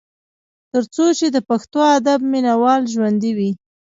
تر 0.71 0.83
څو 0.93 1.05
چې 1.19 1.27
د 1.35 1.37
پښتو 1.49 1.79
ادب 1.97 2.19
مينه 2.31 2.53
وال 2.61 2.81
ژوندي 2.93 3.31
وي۔ 3.37 3.51